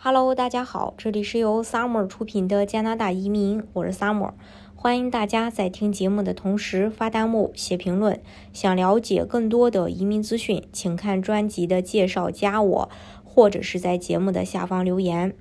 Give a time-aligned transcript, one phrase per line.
[0.00, 4.30] Hello，大家好，这里是由 Summer 出品的加拿大移民，我是 Summer，
[4.76, 8.20] 欢迎大家在听节目的同时发弹幕、写评论。
[8.52, 12.88] 想了解更多的移民资讯，请看专辑的介绍，加我，
[13.24, 15.34] 或者是在节目的下方留言。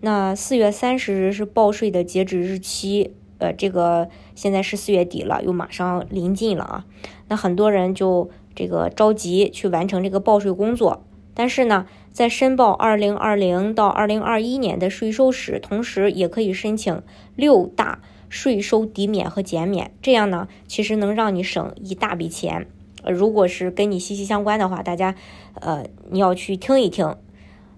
[0.00, 6.84] 那四月三十日是报税的截止日期，呃，这个现在是四月底了，又马上临近了啊。
[7.28, 11.04] 那很多人就这个着急去完成这个报税工作。
[11.34, 17.02] 但是呢，在申报二零二零到二零二一年的税收时，同时也可以申请
[17.36, 22.66] 六大税收抵免和减免，这样呢，其实能让你省一大笔钱。
[23.04, 25.14] 如果是跟你息息相关的话，大家，
[25.54, 27.16] 呃，你要去听一听。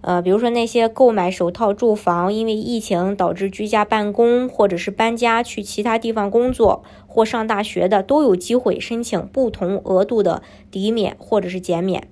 [0.03, 12.07] 呃，比如说那些购买首套住房，因为疫情导致居家办公，或者是搬家去其他地方工作或上大学的，都有机会申请不同额度的抵免或者是减免。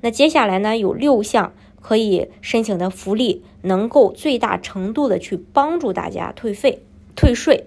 [0.00, 6.82] 那接下来呢，有六项可以申请的福利，能够最大程度的去帮助大家退费、
[7.14, 7.66] 退税。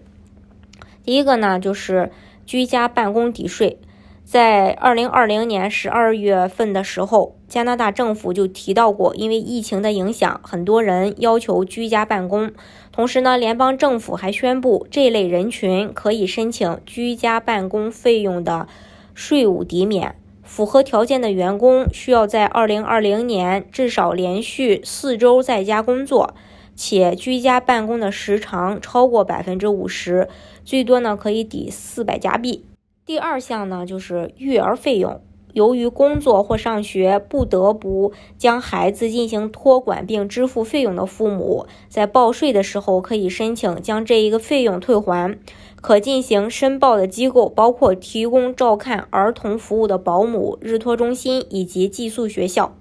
[1.04, 2.12] 第一个呢，就是
[2.46, 3.78] 居家办公抵税。
[4.24, 12.52] 在二零二零年十二月份的时候，加拿大政府就提到过，因为疫情的影响，很多人要求居家办公。
[12.92, 18.68] 同时呢，联邦政府还宣布，这类人群可以申请居家办公费用的
[19.16, 20.16] 税务抵免。
[20.50, 26.34] 符合条件的员工需要在二零二零年至少连续四周在家工作，
[26.76, 30.28] 且居家办公的时长超过百分之五十，
[30.66, 32.66] 最多呢可以抵四百加币。
[33.06, 35.22] 第二项呢就是育儿费用。
[35.54, 45.38] 由于工作或上学不得不将孩子进行托管并支付费用的父母，在报税的时候可以申请将这一个费用退还。
[45.82, 52.76] 可进行申报的机构包括提供照看儿童服务的保姆、日托中心以及寄宿学校。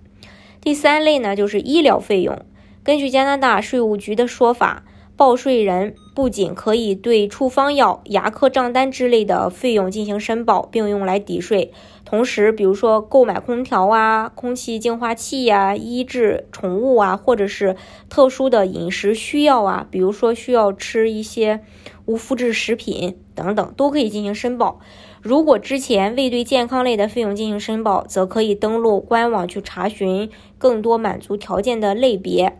[0.60, 2.40] 第三类呢就是医疗费用。
[2.82, 4.84] 根据加拿大税务局的说法。
[5.16, 11.72] 报税人不仅可以对处方药、牙科账单之类的费用进行申报，并用来抵税。
[12.10, 17.76] 同时，比如说购买空调啊、空气净化器呀、医治宠物啊，或者是
[18.08, 21.60] 特殊的饮食需要啊，比如说需要吃一些
[22.06, 24.80] 无麸质食品等等，都可以进行申报。
[25.20, 32.56] 如果之前未对健康类的费用进行申报，则可以登录官网去查询更多满足条件的类别。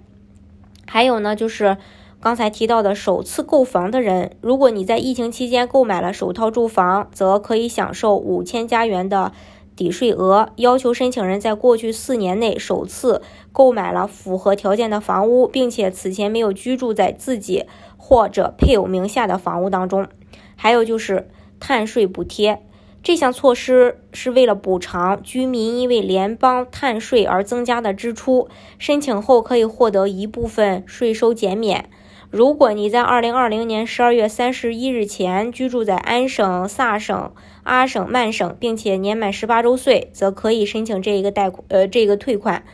[0.86, 1.78] 还有呢，就是。
[2.20, 9.32] 刚才提到的首次购房的人，如果你在疫情期间购买了首套住房，则可以享受五千加元的
[9.76, 10.50] 抵税额。
[10.56, 20.08] 要求申请人在过去四年内首次购买了符合条件的房屋，并且此前没有居住在自己或者配偶名下的房屋当中。
[20.56, 21.28] 还有就是
[21.60, 22.64] 碳税补贴，
[23.00, 31.88] 这项措施是为了补偿居民因为联邦碳税而增加的支出，申请后可以获得一部分税收减免。
[32.30, 42.64] 如果你在二零二零年十二月三十一日前居住在安省、萨省、阿省、曼省，并且年满十八周岁，则可以申请这一个贷款，呃，这个退款。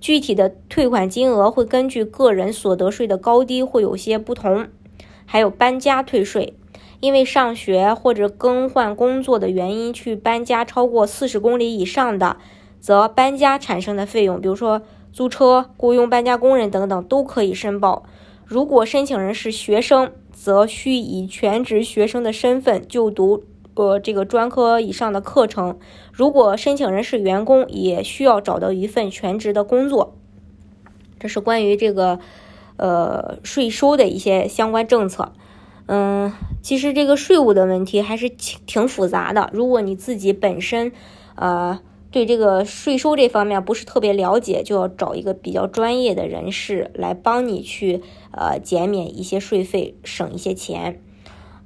[0.00, 4.68] 具体的退款金额会根据个人所得税的高低会有些不同。
[5.26, 6.54] 还有搬家退税，
[7.00, 12.36] 因为上学或者更换工作的原因去搬家超过四十公里以上的，
[12.78, 14.82] 则搬家产生的费用，比如说
[15.12, 18.04] 租车、雇佣搬家工人等等，都可以申报。
[18.50, 23.44] 如果申请人是学生，则需以全职学生的身份就读
[23.74, 25.78] 呃这个专科以上的课程。
[26.12, 30.16] 如果申请人是员工，也需要找到一份全职的工作。
[31.20, 32.18] 这是关于这个
[32.76, 35.30] 呃税收的一些相关政策。
[35.86, 39.48] 嗯，其实这个税务的问题还是挺挺复杂的。
[39.52, 40.90] 如果你自己本身
[41.36, 41.78] 呃。
[42.10, 51.00] 对这个税收这方面不是特别了解，就要找一个比较专业的人士来帮你去呃减免一些税费，省一些钱。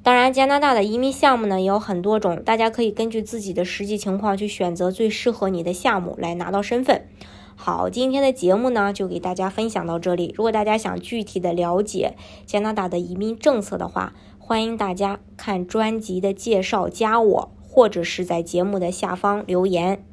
[0.02, 7.06] 当然，加拿大的移民项目呢也有很多种，大家可以根据自己的实际情况去选择最适合你的项目来拿到身份。
[7.56, 10.34] 好，今天的节目呢就给大家分享到这里。
[10.36, 20.04] 如果大家想具体的了解加拿大的移民政策的话，欢迎大家看专辑的介绍，加我或者是在节目的下方留言。